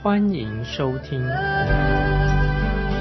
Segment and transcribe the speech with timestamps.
[0.00, 1.20] 欢迎收听。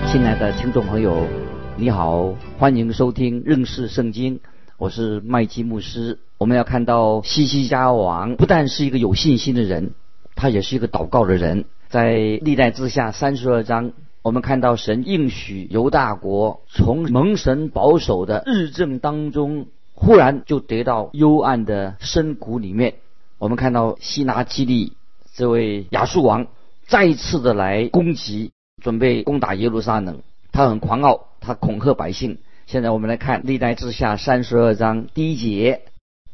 [0.07, 1.27] 亲爱的听众朋友，
[1.75, 4.39] 你好，欢迎收听认识圣经，
[4.77, 6.17] 我是麦基牧师。
[6.39, 9.91] 我们要看到西西家王不但是一个有信心的人，
[10.35, 11.65] 他也是一个祷告的人。
[11.87, 13.91] 在历代之下三十二章，
[14.23, 22.95] 我们看到神应许犹大国从蒙神保守的日正当中，忽然就跌到幽暗的深谷里面。
[23.37, 24.93] 我们看到西拿基利
[25.35, 26.47] 这位亚述王
[26.87, 30.21] 再一次的来攻击，准备攻打耶路撒冷。
[30.53, 32.37] 他很狂傲，他恐吓百姓。
[32.65, 35.81] 现在我们来看历代之下三十二章第一节。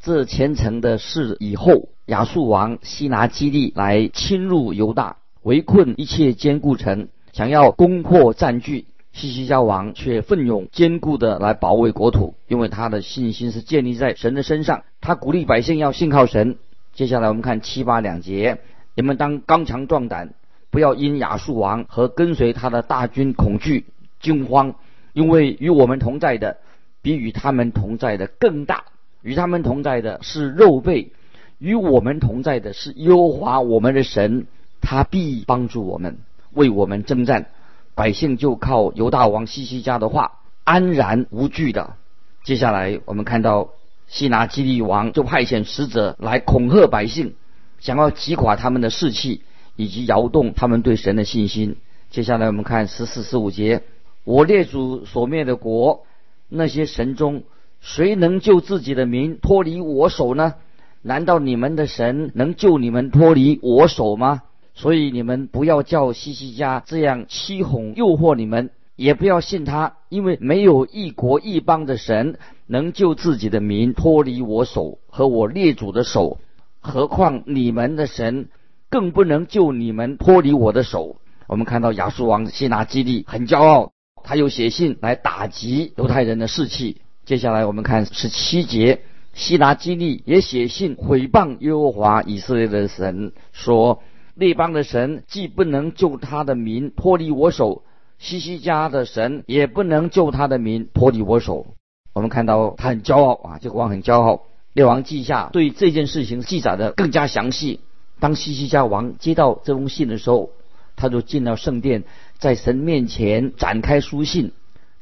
[0.00, 8.86] 这虔诚的事以后，亚述王西拿基利来侵入犹大，围困一切坚固城，想要攻破占据。
[9.12, 14.84] 西西家王却奋勇坚固的来保卫国土，因为他的信心是建立在神的身上。
[15.00, 16.58] 他鼓励百姓要信靠神。
[16.92, 18.58] 接下来我们看七八两节，
[18.94, 20.34] 你们当刚强壮胆，
[20.74, 23.86] 不要因亚述王和跟随他的大军恐惧
[24.18, 24.74] 惊慌，
[25.12, 26.56] 因为与我们同在的
[27.00, 28.82] 比与他们同在的更大。
[29.22, 31.12] 与他们同在的是肉背，
[31.58, 34.48] 与我们同在的是优华我们的神，
[34.80, 36.18] 他必帮助我们，
[36.52, 37.46] 为我们征战。
[37.94, 41.94] 百姓就靠犹大王西西家的话，安然无惧的。
[42.42, 43.68] 接下来我们看到
[44.08, 47.36] 西拿基利王就派遣使者来恐吓百姓，
[47.78, 49.42] 想要击垮他们的士气，
[49.76, 51.76] 以及摇动他们对神的信心。
[52.10, 53.82] 接下来我们看十四十五节，
[54.24, 56.06] 我列祖所灭的国，
[56.48, 57.42] 那些神中。
[57.80, 60.54] 谁能救自己的民脱离我手呢？
[61.02, 64.40] 难道你们的神能救你们脱离我手吗？
[64.72, 76.38] 所以你们不要叫西西家这样欺哄诱惑你们，也不要信他，因为没有一国一邦的神能救自己的民脱离我手和我列祖的手，
[76.80, 78.48] 何况你们的神
[78.94, 81.16] 更不能救你们脱离我的手。
[81.48, 83.90] 我们看到亚述王希拿基利很骄傲，
[84.22, 87.00] 他又写信来打击犹太人的士气。
[87.24, 89.00] 接下来我们看十七节，
[89.32, 94.00] 希拿基利也写信毁谤耶和华以色列的神，说
[94.36, 97.82] 列邦的神既不能救他的民脱离我手，
[98.20, 101.66] 西西家的神也不能救他的民脱离我手。
[102.12, 104.42] 我们看到他很骄傲啊，这个王很骄傲。
[104.72, 107.80] 列王记下对这件事情记载的更加详细。
[108.24, 110.48] 当西西家王接到这封信的时候，
[110.96, 112.04] 他就进了圣殿，
[112.38, 114.52] 在神面前展开书信。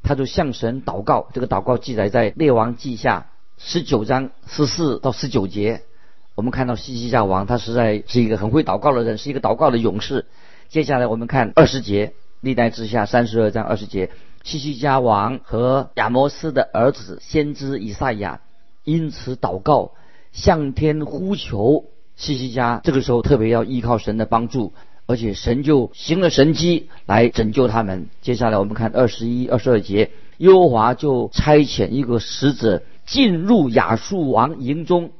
[0.03, 3.29] 他就向神祷告，这个祷告记载在《列王记下》
[3.65, 5.83] 十九章十四到十九节。
[6.35, 10.27] 我们看到西西家王，他实在是一个很会祷告的人，是一个祷告的勇士。
[10.69, 12.09] 接下来我们看二十节，
[12.41, 14.11] 《历代之下》三十二章二十节，
[14.43, 18.41] 西西家王和亚摩斯的儿子先知以赛亚
[18.83, 19.93] 因此祷告，
[20.33, 21.85] 向天呼求。
[22.17, 24.73] 西西家这个时候特别要依靠神的帮助。
[25.05, 28.07] 而且神就行了神迹来拯救他们。
[28.23, 35.11] 接下来我们看二十一、二十二节，优华就差遣一个使者进入亚述王营中，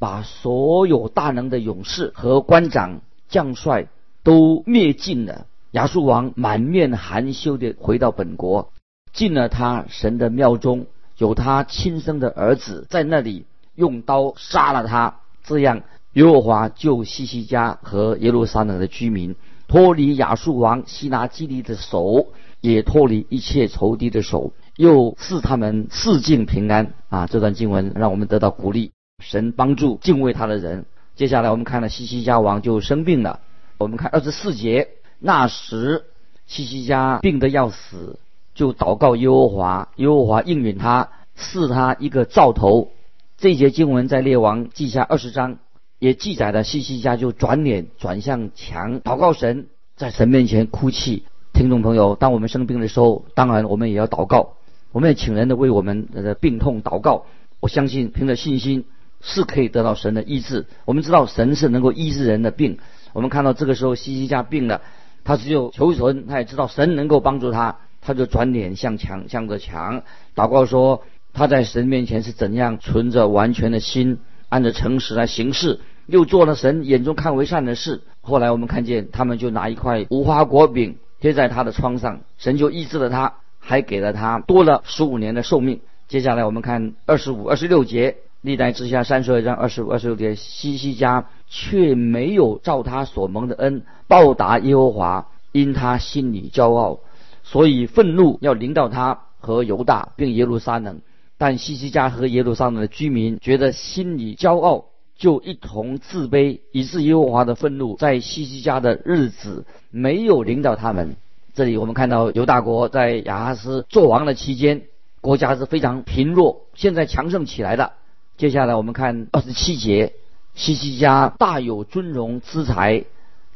[0.00, 3.86] 把所有大能的勇士和官长、将帅
[4.24, 5.46] 都灭尽了。
[5.70, 8.72] 亚述王满面含羞地回到本国，
[9.12, 10.86] 进了他神的庙中，
[11.16, 13.46] 有他亲生的儿子在那里
[13.76, 15.20] 用刀杀了他。
[15.44, 15.82] 这样。
[16.14, 19.36] 耶和华救西西家和耶路撒冷的居民
[19.68, 22.26] 脱离亚述王西拿基利的手，
[22.60, 26.94] 也脱离一切仇敌的手，又赐他们四境平安。
[27.08, 28.90] 啊，这段经文让我们得到鼓励，
[29.22, 30.84] 神帮助敬畏他的人。
[31.14, 33.38] 接下来我们看了西西家王就生病了。
[33.78, 34.88] 我们看二十四节，
[35.20, 36.06] 那时
[36.46, 38.18] 西西家病得要死，
[38.56, 42.90] 就祷告耶和华，耶和华应允他，赐他一个兆头。
[43.38, 45.58] 这节经文在列王记下二十章。
[46.00, 49.66] 也记载了西西家就转脸转向墙祷告神，
[49.96, 51.24] 在神面前哭泣。
[51.52, 54.54] 听众朋友，当我们生病的时候，当然我们也要祷告，
[54.92, 57.26] 我们也请人的为我们的病痛祷告。
[57.60, 58.86] 我相信凭着信心
[59.20, 60.64] 是可以得到神的医治。
[60.86, 62.78] 我们知道神是能够医治人的病。
[63.12, 64.80] 我们看到这个时候西西家病了，
[65.22, 70.02] 他只有求神，他也知道神能够帮助他，他就转脸向墙向着墙
[70.34, 71.02] 祷告说
[71.34, 75.80] 他在神面前是怎样存着完全的心，按着诚实来行事。
[76.10, 78.02] 又做了神眼中看为善的事。
[78.20, 85.80] 后来我们看见他们就拿一块无花果饼贴在他的疮上，神就医治了他，还给了他多了十五年的寿命。
[86.08, 96.98] 接下来我们看二十五、二十六节，历代之下三十二章二十五、二十六节，西西家却没有照他所蒙的恩报答耶和华，因他心里骄傲，
[97.42, 101.00] 所以愤怒要临到他和犹大并耶路撒冷。
[101.38, 104.84] 但西西家和耶路撒冷的居民觉得心里骄傲。
[105.20, 111.14] 就一同自卑，以致耶和华的愤怒在西西家的日子没有领导他们。
[111.52, 114.84] 这里我们看到犹大国在亚哈斯做王的期间，
[115.20, 117.92] 国家是非常贫弱，现在强盛起来了。
[118.38, 120.14] 接下来我们看二十七节，
[120.54, 123.04] 西西家大有尊荣资财，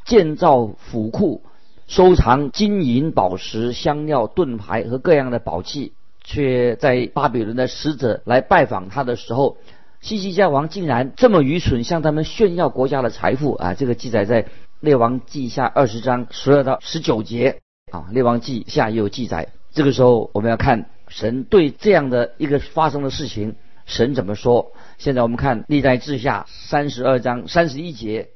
[0.04, 1.40] 建造府库，
[1.86, 9.56] 收藏金银宝石、香料、盾牌和各样的宝器，却在巴比伦的使者来拜访他的时候。
[10.04, 13.72] 西西家王竟然这么愚蠢，向他们炫耀国家的财富啊！
[13.72, 14.44] 这个记载在
[14.80, 19.48] 列王记下二十章十二到十九节啊，列王记下也有记载。
[19.72, 23.56] 这个时候我们要看神对这样的一个发生的事情，
[23.86, 24.72] 神怎么说？
[24.98, 28.28] 现在我们看历代志下三十二章三十一节，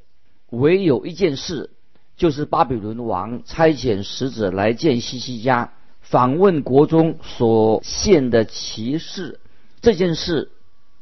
[0.48, 1.68] 唯有一件事，
[2.16, 9.38] 就是巴比伦王差遣使者来见西西家，访问国中所献的骑士。
[9.82, 10.50] 这件事。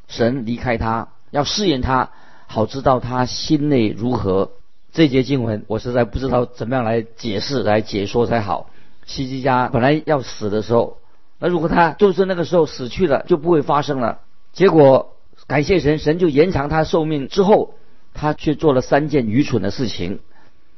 [0.09, 2.11] 神离开他，要试验他，
[2.47, 4.51] 好知道他心内如何。
[4.93, 8.71] 这节经文我实在不知道怎么样来解释、来解说才好。
[9.05, 10.99] 西西家本来要死的时候，
[11.39, 14.21] 那如果他就是那个时候死去了，就不会发生了。
[14.53, 15.13] 结果
[15.47, 17.29] 感谢神，神就延长他寿命。
[17.29, 17.75] 之后
[18.15, 20.21] 他却做了三件愚蠢的事情。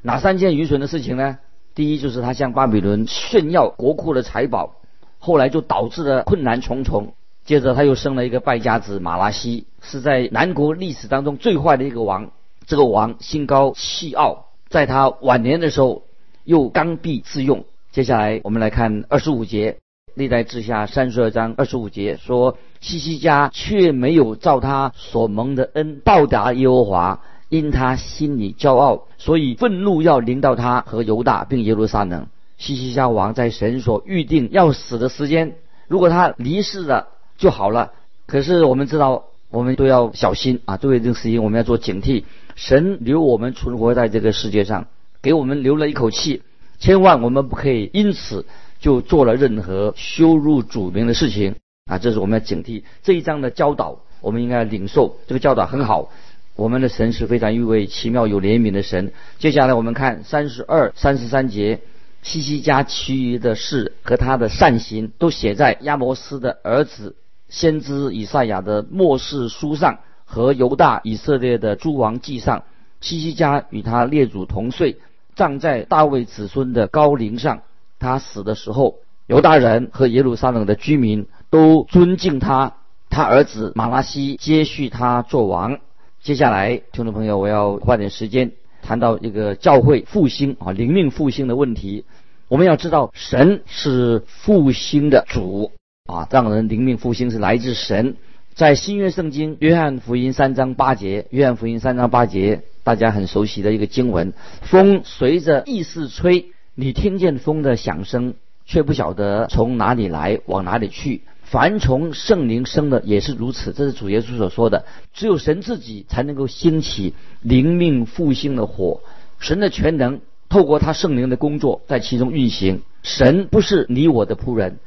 [0.03, 1.39] 哪三件愚蠢的事情呢？
[1.75, 4.75] 第一就是他向巴比伦炫耀国库的财宝，
[5.19, 7.15] 后来就导致了困难重重。
[7.49, 12.31] 接着他又生了一个败家子马拉西，是在南国历史当中最坏的一个王。
[12.67, 16.03] 这个王心高气傲，在他晚年的时候
[16.45, 17.65] 又刚愎自用。
[17.91, 19.79] 接下来我们来看二十五节，
[20.15, 32.27] 历代志下三十二章二十五节说：西西家却没有照他所蒙的恩报答耶和华，因他心里骄傲，所以愤怒要临到他和犹大并耶路撒冷。
[32.59, 35.55] 西西家王在神所预定要死的时间，
[35.87, 37.09] 如果他离世了。
[37.39, 37.93] 就好了。
[38.27, 40.77] 可是我们知道，我们都要小心啊！
[40.77, 42.25] 作为这个事情，我们要做警惕。
[42.57, 44.89] 神留我们存活在这个世界上，
[45.23, 46.43] 给我们留了一口气，
[46.79, 48.45] 千万我们不可以因此
[48.81, 51.55] 就做了任何羞辱主名的事情
[51.87, 51.97] 啊！
[51.97, 56.11] 这是我们要警惕这一章的教导，我们应该领受这个教导很好。
[56.57, 59.13] 我们的神是非常一位奇妙有怜悯的神。
[59.39, 61.81] 接下来我们看三十二、三十三节。
[62.21, 67.15] 西西家其余的事和他的善行，都写在亚摩斯的儿子。
[67.49, 72.65] 先知以赛亚的末世书上和犹大以色列的诸王记上，
[73.01, 74.99] 西西家与他列祖同岁，
[75.35, 77.63] 葬在大卫子孙的高陵上。
[77.99, 78.97] 他死的时候，
[79.27, 82.75] 犹大人和耶路撒冷的居民都尊敬他。
[83.11, 85.79] 他儿子马拉西接续他做王。
[86.21, 88.53] 接下来，听众朋友，我要花点时间
[88.83, 92.05] 谈到一个教会复兴啊，灵命复兴的问题。
[92.49, 95.73] 我们要知道，神是复兴的主。
[96.09, 98.17] 啊，让人灵命复兴是来自神。
[98.55, 108.33] 在新约圣经约翰福音三章八节，约翰福音三章八节，大家很熟悉的一个经文：风随着意思吹，你听见风的响声，
[108.65, 111.21] 却不晓得从哪里来，往哪里去。
[111.43, 113.75] 凡从圣灵生的也是如此。
[113.75, 114.87] 这是主耶稣所说的。
[115.13, 117.13] 只有神自己才能够兴起
[117.43, 119.03] 灵命复兴的火。
[119.41, 122.81] 神的全能透过他圣灵的工作在其中运行。
[123.03, 124.79] 神不是你我的仆人。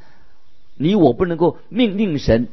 [0.82, 2.48] 你我不能够命令神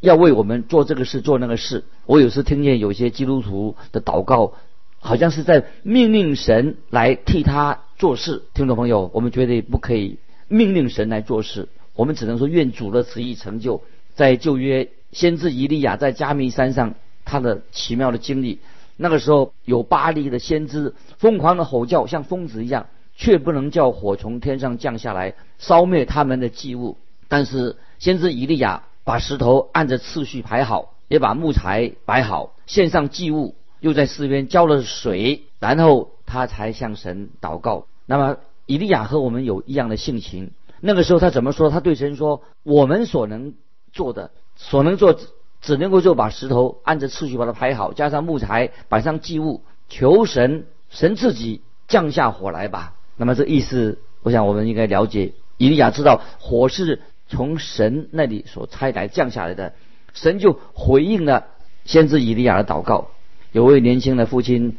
[0.00, 1.84] 要为我们做这个事做那个事。
[2.04, 4.52] 我有时听见有些基督徒的祷告，
[4.98, 8.42] 好像是在命令神来替他做事。
[8.52, 10.18] 听众朋友，我们绝对不可以
[10.48, 13.82] 命令神来做事，我们只能说愿主的旨意成就。
[14.14, 16.94] 在旧约先知以利亚在加密山上
[17.24, 18.58] 他的奇妙的经历，
[18.98, 26.98] 那个时候有巴黎的先知疯狂的吼叫，像疯子一样，却不能叫火从天上降下来烧灭他们的祭物。
[27.30, 37.86] 但是先知以利亚把石头按着次序排好，也把木材摆好，献上祭物，又在四边浇了水，然后他才向神祷告。
[38.04, 40.50] 那么以利亚和我们有一样的性情。
[40.80, 41.70] 那个时候他怎么说？
[41.70, 43.54] 他对神说：“我们所能
[43.92, 45.16] 做的，所能做，
[45.60, 55.32] 只能够就把石头按着次序把它排好，加上木材，摆上祭物，求神，神自己降下火来吧。”那么这意思，我想我们应该了解。
[55.58, 57.00] 以利亚知道火是。
[57.30, 59.72] 从神那里所差来降下来的，
[60.12, 61.46] 神就回应了
[61.84, 63.08] 先知以利亚的祷告。
[63.52, 64.76] 有位年轻的父亲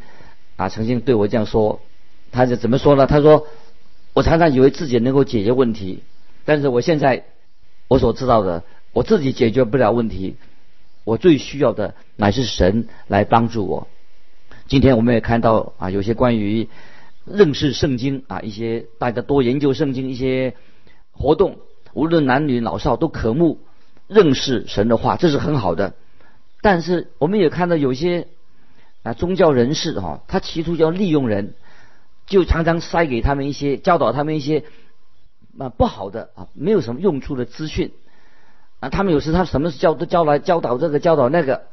[0.58, 1.79] 啊，曾经对我这样说，
[2.31, 3.08] 他是怎么说呢？
[3.08, 3.48] 他说
[4.13, 6.03] ：“我常常以为自己能够解决问题，
[6.46, 7.24] 但是我现在
[7.88, 10.36] 我所知道的，我自己解决不了问题，
[11.05, 13.88] 我最需要的乃是神来帮助我。
[14.67, 16.67] 今天我们也看到啊，有些关于
[17.25, 20.53] 认识圣经啊，一些大家多研究圣经一些
[21.12, 21.58] 活动，
[21.93, 23.60] 无论男女老少都渴慕
[24.07, 25.93] 认识神的话，这是很好的。
[26.62, 28.27] 但是我们也看到有些
[29.03, 31.53] 啊宗教人士哈，他企图要利用人。
[32.27, 34.63] 就常常塞给他们一些教导他们一些
[35.60, 37.91] 啊不好的啊没有什么用处的资讯
[38.79, 41.63] 啊他们有时他什么教都教来教导这个教导那个，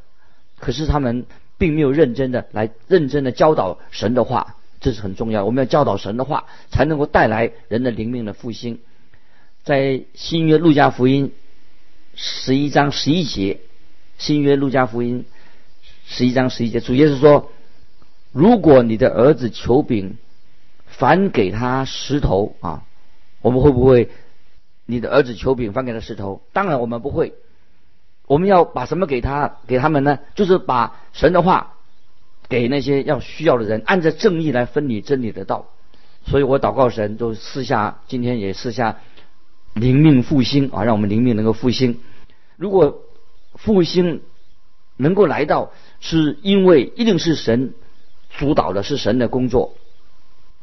[0.58, 1.26] 可是他们
[1.58, 5.44] 并没有认真的来认真的教导神的话，这是很重要。
[5.44, 8.80] 我们要教导神的话，才能够带来人的灵命的复兴。
[9.68, 11.34] 在新约路加福音
[12.14, 13.60] 十一章十一节，
[14.16, 15.26] 新约路加福音
[16.06, 17.52] 十一章十一节，主要是说，
[18.32, 20.16] 如果你的儿子求饼。
[20.86, 22.82] 反给他石头啊！
[23.40, 24.08] 我们会不会？
[24.86, 26.40] 你的儿子求饼，反给他石头？
[26.52, 27.34] 当然我们不会。
[28.26, 29.58] 我们要把什么给他？
[29.68, 30.18] 给他们呢？
[30.34, 31.74] 就是把神的话
[32.48, 35.66] 给那些要需要的人，按照正义来分理真理的道。
[36.26, 38.98] 所以我祷告神，就私下今天也私下
[39.78, 41.98] 灵命复兴啊，让我们灵命能够复兴。
[42.56, 43.02] 如果
[43.54, 44.20] 复兴
[44.96, 45.70] 能够来到，
[46.00, 47.74] 是因为一定是神
[48.36, 49.74] 主导的，是神的工作。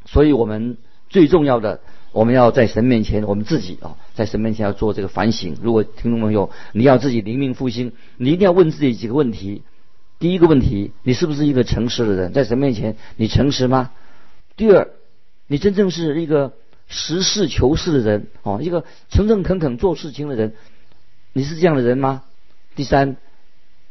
[0.05, 0.77] 所以我们
[1.10, 1.79] 最重要的，
[2.12, 5.57] 我们要在神面前，我们自己啊，在神面前要做这个反省。
[5.62, 9.63] 如果听众朋友你要自己灵命复兴，你一定要问自己几个问题。
[10.19, 12.34] 第一个问题，你是不是一个诚实的人？
[12.34, 13.91] 在神面前，你诚实吗？
[14.55, 14.89] 第二，
[15.48, 16.53] 你真正是一个
[16.87, 20.53] 实事求是的人哦，一个诚诚恳恳做事情的人，
[21.33, 22.23] 你是这样的人吗？
[22.75, 23.17] 第三，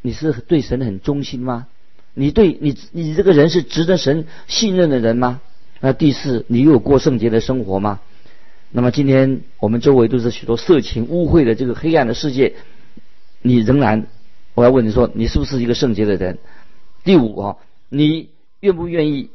[0.02, 1.66] 你是对神很忠心吗？
[2.14, 5.40] 你对你你这个人是值得神信任的人吗？
[5.80, 8.00] 那第四，你有过圣洁的生活吗？
[8.70, 12.54] 那么今天我们周围都是许多色情污秽的这个黑暗的世界，
[13.42, 14.06] 你仍然，
[14.54, 16.38] 我要问你说，你是不是一个圣洁的人？
[17.02, 17.56] 第五啊，
[17.88, 19.30] 你愿不愿意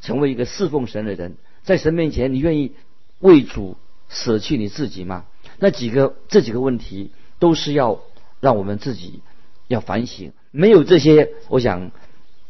[0.00, 1.36] 成为一个侍奉神的人？
[1.66, 2.72] 在神面前，你愿意
[3.18, 3.76] 为主
[4.08, 5.24] 舍弃你自己吗？
[5.58, 8.00] 那几个这几个问题都是要
[8.40, 9.20] 让我们自己
[9.66, 10.32] 要反省。
[10.52, 11.90] 没有这些，我想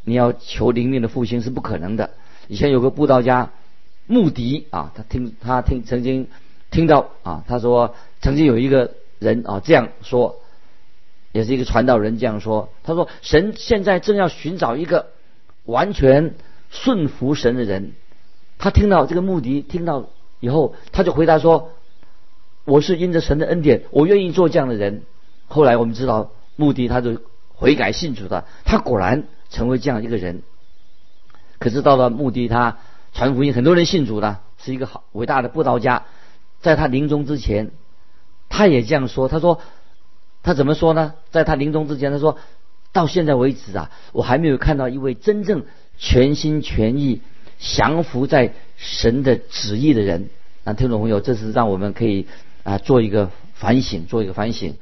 [0.04, 2.10] 你要求灵命的复兴是不可能的。
[2.46, 3.52] 以前有个布道家
[4.06, 6.28] 穆迪啊，他听他听曾经
[6.70, 10.40] 听到啊，他说曾经有一个人啊这样说，
[11.32, 15.06] 也是一个传道人这样说，他说神现在正要寻找一个
[15.64, 16.34] 完全
[16.68, 17.92] 顺服神的人。
[18.58, 20.08] 他听到这个穆迪听到
[20.40, 21.72] 以后，他就回答说
[22.64, 25.02] ：“我是因着神的恩典，我愿意做这样的人。”
[25.48, 27.20] 后来我们知道穆迪他就
[27.54, 30.42] 悔改信主的，他果然成为这样一个人。
[31.58, 32.78] 可是到了墓地，他
[33.12, 36.04] 传福音，很多人信主了，是一个好伟大的布道家。
[36.60, 37.70] 在他临终之前，
[38.48, 39.60] 他也这样说：“他说，
[40.42, 41.14] 他怎么说呢？
[41.30, 42.36] 在他临终之前，他说
[42.92, 45.64] 到现在为止啊，我还没有看到一位真正
[45.96, 47.22] 全心全意
[47.58, 50.28] 降服在神的旨意的人。”
[50.64, 52.26] 那听众朋友，这是让我们可以
[52.62, 54.74] 啊做一个反省，做一个反省，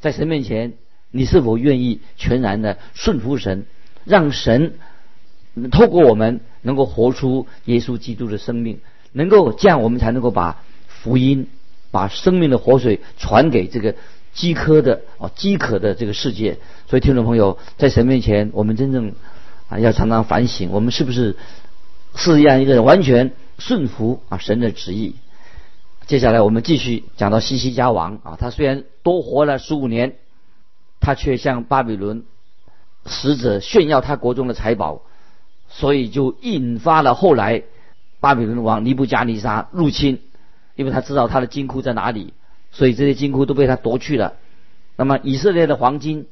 [0.00, 0.72] 在神面前，
[1.10, 3.64] 你是否愿意全然的顺服神，
[4.04, 4.74] 让神？
[5.72, 8.78] 透过我们能够活出耶稣基督的生命，
[9.10, 11.48] 能够这样，我们才能够把福音、
[11.90, 13.96] 把生命的活水传给这个
[14.32, 16.58] 饥渴的哦饥渴的这个世界。
[16.88, 19.14] 所以，听众朋友，在神面前，我们真正
[19.68, 21.34] 啊要常常反省，我们是不是
[22.18, 25.14] 是这样一个人完全顺服啊神的旨意？
[26.06, 30.16] 接下来，我们继续讲到西西家王啊，他虽然多活了十五年，
[31.00, 32.24] 他却向巴比伦
[33.06, 35.02] 使者炫耀他国中的财宝。
[35.70, 37.62] 所以就引发了后来
[38.20, 40.22] 巴比伦王尼布加尼撒入侵，
[40.76, 42.32] 因为他知道他的金库在哪里，
[42.72, 44.32] 所以这些金库都被他夺去了。
[44.96, 46.26] 那么以色列的黄金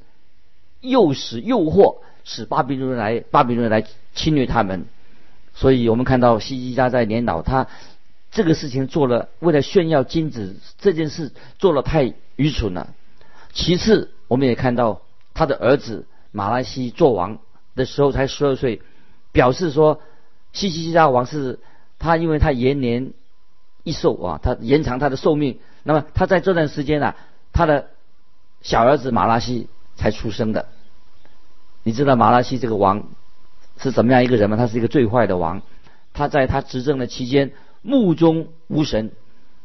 [0.80, 4.86] 诱使诱惑使巴比伦来巴比伦来侵略他们，
[5.56, 7.66] 所以我们看到西西家在年老，他
[8.30, 12.94] 这个事情做了为了炫耀金子这件事做了太愚蠢了。
[13.52, 15.02] 其次，我们也看到
[15.34, 17.38] 他的儿子马拉西做王
[17.74, 18.80] 的时候才十二岁。
[19.32, 20.00] 表示说，
[20.54, 21.58] 西西家王是
[21.98, 23.12] 他，因为他延年
[23.82, 25.58] 益寿啊，他延长他的寿命。
[25.82, 27.14] 那么他在这段时间呢，
[27.52, 27.88] 他的
[28.62, 30.68] 小儿子马拉西才出生的。
[31.82, 33.08] 你知道马拉西这个王
[33.78, 34.56] 是怎么样一个人吗？
[34.56, 35.62] 他是一个最坏的王。
[36.12, 37.52] 他在他执政的期间
[37.82, 39.12] 目中无神，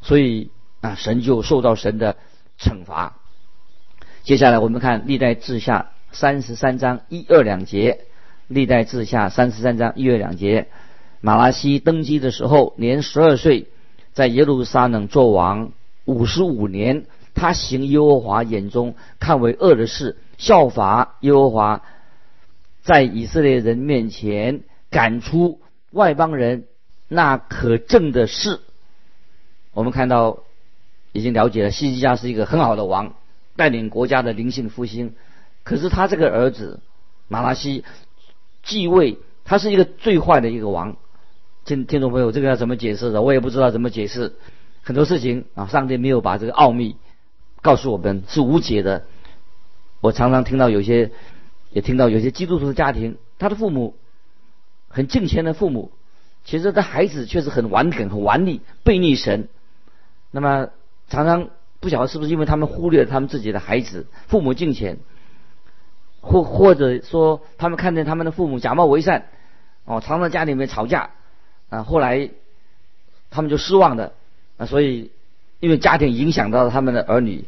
[0.01, 0.51] 所以
[0.81, 2.17] 啊，神就受到神的
[2.59, 3.17] 惩罚。
[4.23, 8.05] 接下来我们看历代志下三十三章一二两节。
[8.47, 10.67] 历代志下三十三章一二两节，
[11.21, 13.69] 马拉西登基的时候年十二岁，
[14.11, 15.71] 在耶路撒冷做王
[16.03, 21.81] 五十五年，他行耶和华眼中看为恶的事，效法耶和华
[22.81, 25.61] 在以色列人面前赶出
[25.91, 26.65] 外邦人
[27.07, 28.59] 那可证的事。
[29.73, 30.39] 我们看到
[31.11, 33.13] 已经了解了，西西家是一个很好的王，
[33.55, 35.13] 带领国家的灵性复兴。
[35.63, 36.79] 可是他这个儿子
[37.27, 37.85] 马拉西
[38.63, 40.97] 继位，他是一个最坏的一个王。
[41.63, 43.21] 听听众朋友，这个要怎么解释的？
[43.21, 44.33] 我也不知道怎么解释。
[44.81, 46.95] 很多事情啊，上帝没有把这个奥秘
[47.61, 49.05] 告诉我们，是无解的。
[49.99, 51.11] 我常常听到有些，
[51.71, 53.95] 也听到有些基督徒的家庭，他的父母
[54.87, 55.91] 很敬虔的父母，
[56.45, 59.47] 其实他孩子确实很顽梗、很顽逆、背逆神。
[60.31, 60.69] 那么
[61.09, 61.49] 常常
[61.79, 64.99] 不晓得是不是因为他们忽略了他们自己的孩子，父母敬虔，
[66.21, 69.27] 或或者说他们看见他们的父母假冒为善，
[69.85, 71.11] 哦，常常家里面吵架。
[71.69, 72.29] 啊，后来
[73.29, 74.11] 他们就失望的
[74.57, 75.09] 啊，所以
[75.61, 77.45] 因为家庭影响到了他们的儿女，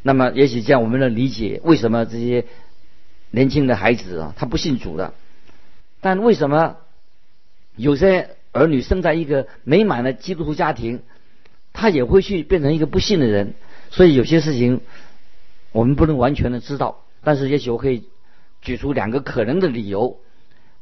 [0.00, 2.46] 那么也许这样我们能理解为什么这些
[3.30, 5.12] 年轻的孩子啊，他不信主的，
[6.00, 6.76] 但为什么
[7.76, 11.02] 有些儿女生在一个美满的基督徒家庭，
[11.72, 13.54] 他也会去变成一个不信的人？
[13.90, 14.80] 所以有些事情
[15.72, 18.04] 我们不能完全的知道，但是也许我可以
[18.62, 20.18] 举出两个可能的理由。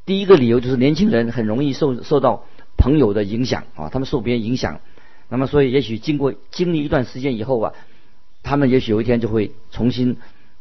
[0.07, 2.45] 第一个理由就是年轻人很容易受受到
[2.77, 4.81] 朋友的影响啊，他们受别人影响，
[5.29, 7.73] 那么所以也许经过经历一段时间以后啊，
[8.43, 10.19] 他们也许有一天就会重新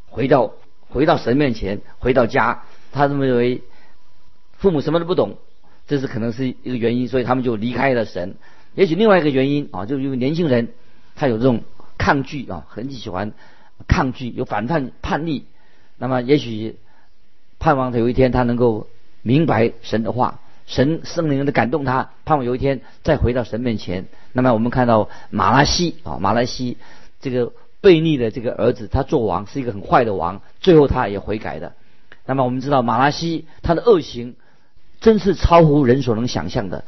[0.07, 0.53] 回到
[0.93, 3.61] 回到神面前，回到家，他认为
[4.57, 5.37] 父母什么都不懂，
[5.87, 8.35] 这是可能是一个原因，所以他们就离开了神。
[8.75, 10.69] 也许另外一个原因啊，就是因为年轻人
[11.15, 11.63] 他有这种
[11.97, 13.33] 抗拒啊，很喜欢
[13.87, 15.45] 抗拒，有反叛叛逆，
[15.97, 16.77] 那么也许
[17.59, 18.87] 盼望他有一天他能够。
[19.25, 24.05] 明白神的话，神圣灵的感动他，盼望有一天再回到神面前。
[24.33, 26.75] 那么我们看到马拉西啊，马拉西
[27.21, 31.73] 这个悖逆的这个儿子，他做王是一个很坏的王，最后他也悔改的。
[32.25, 34.35] 那么我们知道马拉西他的恶行
[35.01, 36.85] 真是超乎人所能想象的。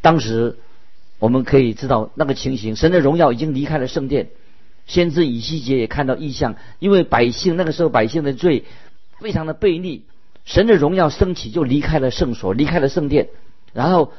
[0.00, 0.56] 当时
[1.18, 4.30] 我们可以知道那个情形，神的荣耀已经离开了圣殿，
[4.86, 8.64] 先知以西结也看到异象，因为百姓那个时候百姓的罪
[9.20, 10.04] 非常的悖逆。
[10.46, 13.28] 神的荣耀升起，就离开了圣所，离开了圣殿，
[13.72, 14.12] 然后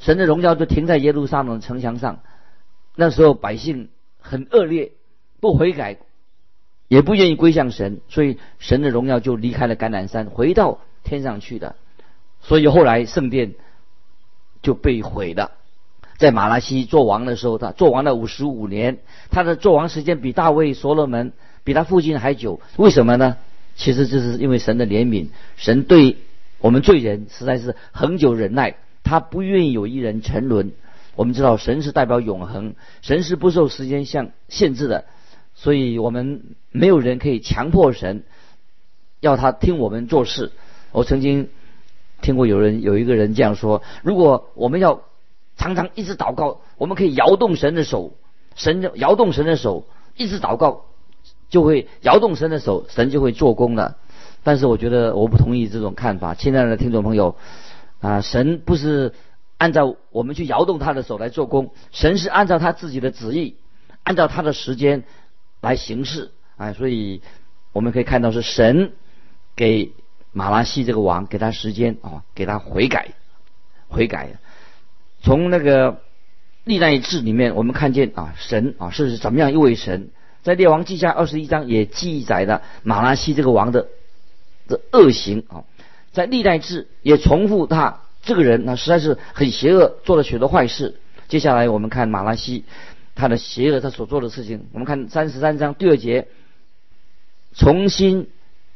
[0.00, 2.20] 神的荣耀就停在耶路撒冷城墙上。
[2.94, 3.90] 那时候百姓
[4.28, 4.92] 很恶劣，
[5.40, 5.98] 不悔改，
[6.88, 11.76] 也不愿意归向神，所以神的荣耀就离开了橄榄山，回到天上去的。
[12.40, 13.54] 所以后来圣殿
[14.62, 15.52] 就被毁了。
[16.18, 18.98] 在马拉西做王的时候，他做王了五十五年，
[19.30, 22.60] 他的做王时间比大卫、所罗门、比他父亲还久。
[22.76, 23.36] 为什么呢？
[23.74, 26.16] 其实这是因为神的怜悯，神对
[26.58, 30.72] 我们罪人实在是恒久忍耐，他不愿意有一人沉沦。
[31.16, 35.06] 我们知道神是代表永恒，神是不受时间相限制的，
[35.54, 38.22] 所以我们没有人可以强迫神
[39.18, 40.52] 要他听我们做事。
[40.92, 41.48] 我曾经
[42.22, 45.02] 听过有人有一个人这样说：如果我们要
[45.56, 48.12] 常常一直祷告，我们可以摇动神的手，
[48.54, 50.84] 神摇动神的手，一直祷告。
[51.48, 53.98] 就会摇动神的手，神就会做工了。
[54.42, 57.36] 但是我觉得我不同意这种看法，亲爱的听众朋友
[58.00, 59.12] 啊，神不是
[59.58, 63.56] 按照我们去摇动他的手来做工，神是按照他自己的旨意，
[64.02, 65.04] 按照他的时间
[65.60, 66.72] 来行事啊。
[66.72, 67.22] 所以
[67.72, 68.92] 我们可以看到是神
[69.54, 69.92] 给
[70.32, 73.14] 马拉西这个王给他时间啊，给他悔改，
[73.88, 74.38] 悔改。
[75.22, 76.02] 从那个
[76.64, 80.10] 历代志里面，我们看见啊，神啊是怎么样一位神。
[80.42, 83.88] 在列王记下二十一章也记载了马拉西这个王的
[84.68, 85.64] 的恶行啊，
[86.12, 91.00] 在历代志也重复他这个人呢实在是很邪恶，做了许多坏事。
[91.28, 92.64] 接下来我们看马拉西
[93.14, 94.66] 他的邪恶，他所做的事情。
[94.72, 96.28] 我们看三十三章第二节，
[97.54, 98.28] 重新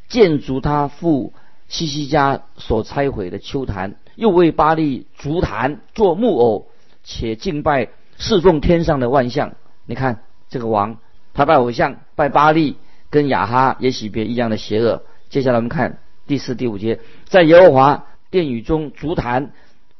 [0.08, 1.34] 建筑他父
[1.68, 6.68] 西西家所拆毁的丘坛，又为巴利足坛做木偶，
[7.04, 9.52] 且敬拜侍奉天上的万象。
[9.84, 10.96] 你看这个王。
[11.32, 12.76] 他拜偶像，拜巴利，
[13.08, 15.04] 跟亚哈也许别一样的邪恶。
[15.28, 19.52] 接下来我们看第四、第五节，在耶和华殿宇中足坛，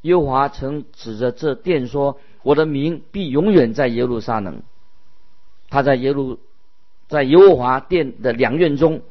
[0.02, 4.62] 耶和华曾指着这殿说：“我的名必永远在耶路撒冷。”
[5.68, 6.38] 他在耶路，
[7.08, 9.02] 在耶和华殿的两院中，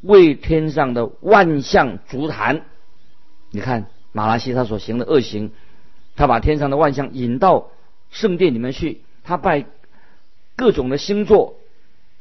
[0.00, 2.62] 为天上的万象足坛。
[3.50, 5.50] 你看马拉西他所行的恶行，
[6.16, 7.70] 他把天上的万象引到
[8.10, 9.66] 圣殿里面去，他拜。
[10.56, 11.56] 各种的星座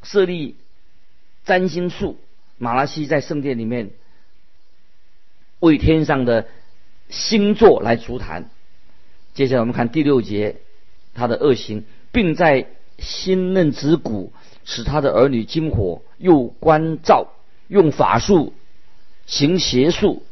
[0.01, 0.55] 设立
[1.43, 2.17] 占星术，
[2.57, 3.89] 马拉西在圣殿里面
[5.59, 6.47] 为天上的
[7.09, 8.49] 星座来足坛。
[9.33, 10.57] 接下来我们看第六节，
[11.13, 12.67] 他的恶行，并在
[12.97, 14.33] 心嫩子骨
[14.65, 17.27] 使他的儿女惊火，又关照
[17.67, 18.53] 用法术
[19.25, 20.23] 行邪术、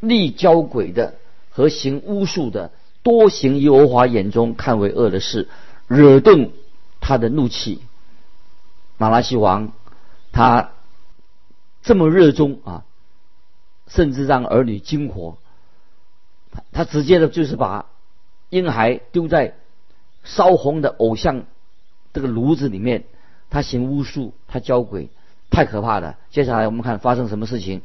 [0.00, 1.14] 立交鬼的
[1.50, 2.70] 和行巫术的，
[3.02, 5.48] 多行耶和华眼中看为恶的事，
[5.88, 6.52] 惹动
[7.00, 7.80] 他的怒气。
[8.96, 9.72] 马拉西王
[10.30, 10.70] 他
[11.82, 12.84] 这么热衷啊，
[13.86, 15.38] 甚至让儿女惊火。
[16.72, 17.86] 他直接的就是把
[18.48, 19.54] 婴孩丢在
[20.22, 21.44] 烧红的偶像
[22.12, 23.04] 这个炉子里面，
[23.50, 25.08] 他行巫术，他教鬼，
[25.50, 26.16] 太可怕了。
[26.30, 27.82] 接下来我们看发生什么事情。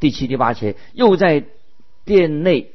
[0.00, 1.44] 第七、第八节，又在
[2.04, 2.72] 殿内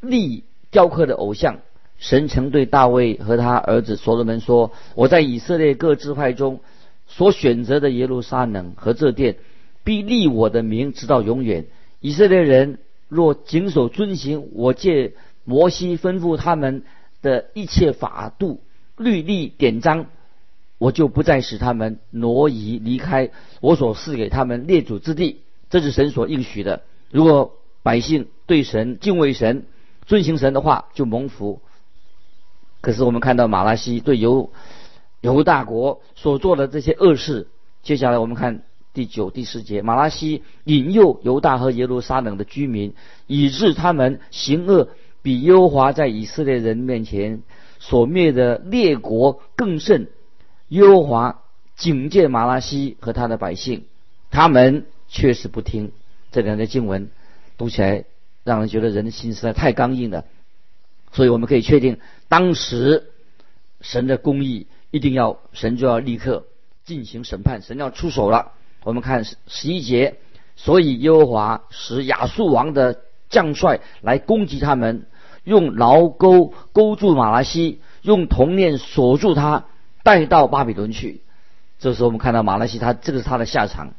[0.00, 1.58] 立雕刻的偶像。
[1.98, 6.60] 神曾对大卫和他儿子所罗门说：“我在以色列各支派中
[7.06, 9.36] 所选择的耶路撒冷和这殿，
[9.84, 11.66] 必立我的名直到永远。
[12.00, 12.78] 以色列人。”
[13.10, 16.84] 若谨守遵行我借摩西吩咐他们
[17.22, 18.62] 的一切法度、
[18.96, 20.06] 律例、典章，
[20.78, 25.40] 我就不再使他们挪移离开我所赐给他们列祖之地。
[25.70, 26.82] 这是神所应许的。
[27.10, 29.66] 如果百姓对神敬畏神、
[30.06, 31.62] 遵行神的话，就蒙福。
[32.80, 34.52] 可是我们看到马拉西对犹
[35.20, 37.48] 犹大国所做的这些恶事，
[37.82, 38.62] 接下来我们看。
[39.00, 42.92] 第九、第十节，马拉西引诱犹大和耶路撒冷的居民，
[43.26, 44.90] 以致他们行恶
[45.22, 47.42] 比耶和华在以色列人面前
[47.78, 50.08] 所灭的列国更甚。
[50.68, 51.40] 耶和华
[51.76, 53.86] 警戒马拉西和他的百姓，
[54.30, 55.92] 他们确实不听。
[56.30, 57.08] 这两节经文
[57.56, 58.04] 读起来，
[58.44, 60.26] 让人觉得人的心实在太刚硬了。
[61.10, 61.96] 所以我们可以确定，
[62.28, 63.10] 当时
[63.80, 66.44] 神的公义一定要神就要立刻
[66.84, 68.52] 进行审判，神要出手了。
[68.82, 70.16] 我们看十一节，
[70.56, 75.06] 所以耶和华使亚述王的将帅来攻击他们，
[75.44, 79.66] 用牢钩勾住马拉西，用铜链锁住他，
[80.02, 81.20] 带到巴比伦去。
[81.78, 83.94] 这时候我们看到马拉西，他这个是他的下场，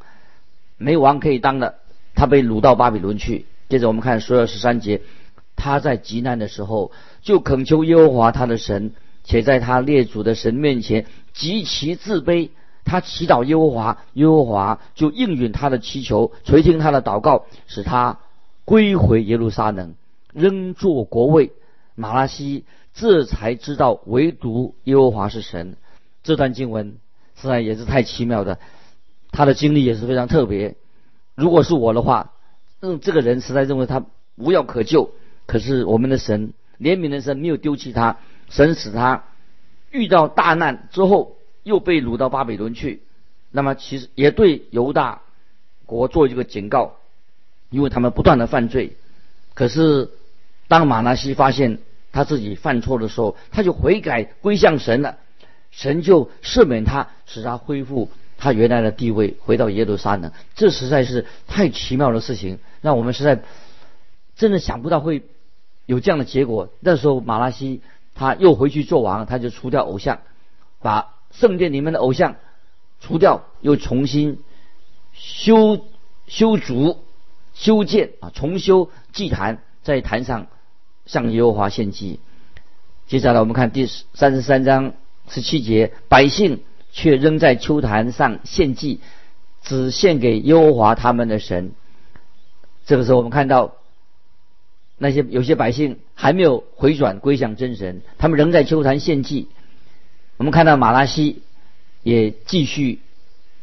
[0.78, 1.76] 没王可以当的，
[2.16, 3.46] 他被掳到巴比伦去。
[3.70, 5.02] 接着我们看十二十三节，
[5.56, 6.92] 他在极难的时候
[7.22, 12.50] 就恳求耶和华他的神，且在他列祖的神面前极其自卑。
[12.84, 18.20] 他祈祷耶和华，耶和华就应允他的祈求，垂听他的祷告，使他
[18.66, 19.94] 归回耶路撒冷，
[20.34, 21.54] 仍做国位。
[21.96, 25.78] 马拉西这才知道，唯独耶和华是神。
[26.24, 26.98] 这段经文
[27.40, 28.60] 实在也是太奇妙的，
[29.32, 30.76] 他的经历也是非常特别。
[31.36, 32.34] 如果是我的话，
[32.82, 35.12] 嗯，这个人实在认为他无药可救。
[35.46, 38.18] 可是我们的神怜悯的神没有丢弃他，
[38.50, 39.24] 神使他
[39.92, 41.38] 遇到大难之后。
[41.64, 43.02] 又被掳到巴比伦去，
[43.52, 45.22] 那么其实也对犹大
[45.86, 46.96] 国做一个警告，
[47.70, 48.96] 因为他们不断的犯罪。
[49.54, 50.10] 可是
[50.68, 51.80] 当马拿西发现
[52.12, 55.18] 他自己犯错的时候，他就悔改归向神了，
[55.70, 60.32] 神就赦免他，使他恢复他原来的地位，回到耶路撒冷。
[60.56, 63.44] 这实在是太奇妙的事情，让我们实在
[64.36, 65.24] 真的想不到会
[65.86, 66.70] 有这样的结果。
[66.80, 67.82] 那时候马拉西
[68.16, 70.22] 他又回去做王，他就除掉偶像，
[70.82, 71.10] 把。
[71.32, 72.36] 圣殿里面的偶像
[73.00, 74.40] 除掉，又重新
[75.14, 75.86] 修
[76.28, 77.04] 修筑、
[77.54, 80.48] 修建啊，重修祭坛，在坛上
[81.06, 82.20] 向耶和华献祭。
[83.08, 84.94] 接下来我们看第三十三章
[85.28, 89.00] 十七节，百姓却仍在秋坛上献祭，
[89.62, 91.72] 只献给耶和华他们的神。
[92.86, 93.76] 这个时候，我们看到
[94.98, 99.48] 那些有些百姓还没有回转归向真神，他们仍在秋坛献祭。
[100.42, 101.44] 我们看到马拉西
[102.02, 103.00] 也继续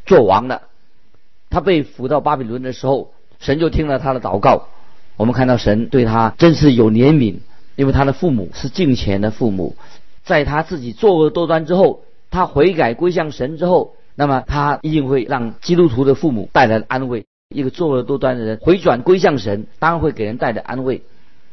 [0.06, 0.62] 做王了。
[1.50, 3.10] 他被俘到巴比伦的时候，
[3.40, 4.68] 神就听了他的祷告。
[5.16, 7.38] 我们看到神对他真是有怜悯，
[7.74, 9.74] 因为他的父母是敬虔的父母，
[10.22, 17.26] 在他自己作恶多端之后，他悔改归向神之后，那么他一定会让基督徒的父母带来安慰。
[17.52, 21.02] 一个作恶多端的人回转归向神，当然会给人带来安慰。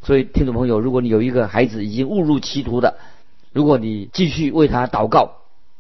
[0.04, 2.98] 所以，听众朋友，如果你有一个孩子已经误入歧途的，
[3.56, 5.38] 如果你继续为他祷告，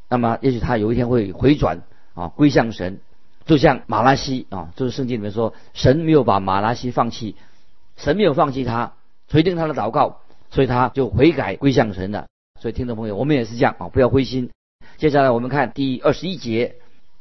[0.08, 1.82] 那么也许他有一天会回转
[2.14, 3.02] 啊，归向神，
[3.46, 7.36] 就像马拉西啊，就是圣经里面说，神没有把马拉西放弃，
[7.98, 8.94] 神没有放弃他，
[9.28, 12.28] 垂听他的祷告，所以他就悔改归向神了。
[12.62, 14.52] 所以听众朋友，我们也是这样啊，不要灰心。
[14.96, 16.76] 接下来我们看第二十一节，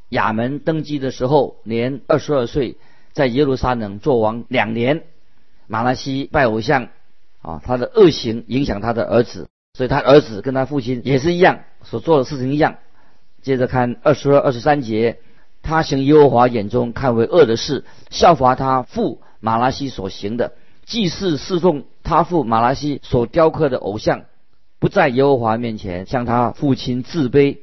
[0.07, 2.77] 亚门登基的时候年二十二岁，
[3.11, 5.03] 在耶路撒冷做王两年，
[5.67, 6.87] 马拉西拜偶像
[7.41, 9.49] 啊，他的恶行影响他的儿子。
[9.75, 12.77] 所以他儿子跟他父亲也是一样，所做的事情一样。
[13.41, 15.19] 接着看二十二、二十三节，
[15.63, 20.53] 他行耶和华眼中看为恶的事，效法他父马拉西所行的，
[20.85, 24.21] 祭祀侍奉他父马拉西所雕刻的偶像，
[24.79, 27.57] 不在耶和华面前向他父亲自卑，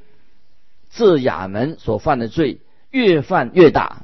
[0.93, 2.59] 这亚门所犯的罪
[2.91, 4.03] 越犯越大。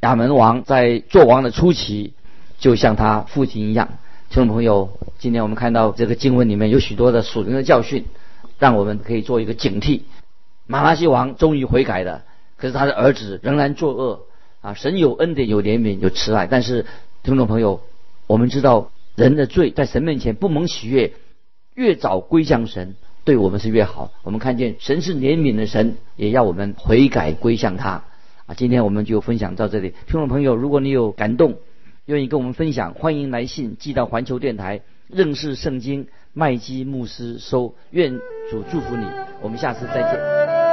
[0.00, 2.12] 亚门王在做王的初期，
[2.58, 3.98] 就像他父亲一样。
[4.28, 8.04] 听众朋友，今天我们看到这个经文里面有许多的属灵的教训，
[8.58, 10.02] 让我们可以做一个警惕。
[10.66, 12.24] 马拉西王终于悔改了，
[12.56, 14.22] 可是他的儿子仍然作恶
[14.60, 14.74] 啊！
[14.74, 16.84] 神有恩典，有怜悯，有慈爱，但是
[17.22, 17.80] 听众朋友，
[18.26, 21.12] 我们知道人的罪在神面前不蒙喜悦，
[21.74, 24.10] 越早归向神，对我们是越好。
[24.22, 28.02] 我们看见神是怜悯的神，也要我们悔改归向他
[28.46, 28.54] 啊！
[28.56, 31.56] 今天我们就分享到这里，听众朋友，如果你有感动，
[32.06, 37.74] 愿意跟我们分享，欢迎来信寄到环球电台认识圣经麦基牧师收。
[37.90, 38.16] 愿
[38.50, 39.06] 主祝福你，
[39.42, 40.65] 我们下次再见。